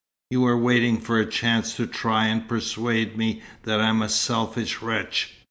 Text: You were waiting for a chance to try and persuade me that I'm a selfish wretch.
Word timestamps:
You 0.31 0.41
were 0.41 0.57
waiting 0.57 0.99
for 0.99 1.19
a 1.19 1.27
chance 1.29 1.75
to 1.75 1.85
try 1.85 2.25
and 2.25 2.47
persuade 2.49 3.15
me 3.19 3.43
that 3.65 3.79
I'm 3.79 4.01
a 4.01 4.09
selfish 4.09 4.81
wretch. 4.81 5.35